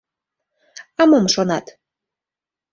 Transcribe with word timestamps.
—А 1.01 1.03
мом 1.09 1.25
шонат? 1.33 1.65